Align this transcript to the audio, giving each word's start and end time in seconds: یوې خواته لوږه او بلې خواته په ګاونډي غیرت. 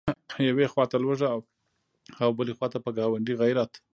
یوې 0.49 0.65
خواته 0.71 0.97
لوږه 1.03 1.27
او 2.23 2.29
بلې 2.37 2.53
خواته 2.57 2.77
په 2.85 2.89
ګاونډي 2.97 3.33
غیرت. 3.41 3.71